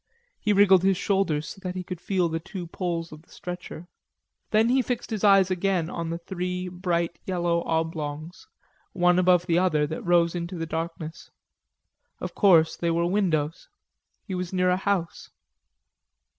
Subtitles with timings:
[0.39, 3.87] He wriggled his shoulders so that he could feel the two poles of the stretcher.
[4.49, 8.47] Then he fixed his eyes again in the three bright yellow oblongs,
[8.93, 11.29] one above the other, that rose into the darkness.
[12.19, 13.69] Of course, they were windows;
[14.25, 15.29] he was near a house.